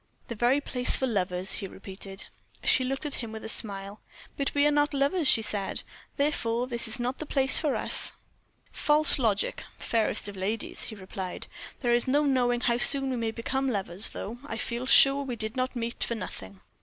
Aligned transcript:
"The 0.29 0.33
very 0.35 0.59
place 0.59 0.95
for 0.95 1.05
lovers," 1.05 1.51
he 1.53 1.67
repeated. 1.67 2.25
She 2.63 2.83
looked 2.83 3.05
at 3.05 3.13
him 3.21 3.31
with 3.31 3.45
a 3.45 3.49
smile: 3.49 4.01
"But 4.35 4.51
we 4.55 4.65
are 4.65 4.71
not 4.71 4.95
lovers," 4.95 5.27
she 5.27 5.43
said; 5.43 5.83
"therefore 6.17 6.65
it 6.73 6.87
is 6.87 6.99
not 6.99 7.19
the 7.19 7.27
place 7.27 7.59
for 7.59 7.75
us." 7.75 8.11
"False 8.71 9.19
logic! 9.19 9.63
fairest 9.77 10.27
of 10.27 10.35
ladies!" 10.35 10.85
he 10.85 10.95
replied; 10.95 11.45
"there 11.81 11.93
is 11.93 12.07
no 12.07 12.23
knowing 12.25 12.61
how 12.61 12.77
soon 12.77 13.11
we 13.11 13.15
may 13.15 13.29
become 13.29 13.69
lovers, 13.69 14.09
though. 14.09 14.37
I 14.47 14.57
feel 14.57 14.87
sure 14.87 15.21
we 15.23 15.35
did 15.35 15.55
not 15.55 15.75
meet 15.75 16.03
for 16.03 16.15
nothing." 16.15 16.61